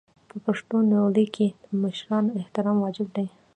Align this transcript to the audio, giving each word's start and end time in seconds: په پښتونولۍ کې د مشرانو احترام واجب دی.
په 0.29 0.35
پښتونولۍ 0.45 1.25
کې 1.35 1.47
د 1.63 1.67
مشرانو 1.83 2.37
احترام 2.39 2.77
واجب 2.81 3.07
دی. 3.15 3.27